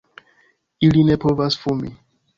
[0.87, 1.97] Ili ne povas fumi.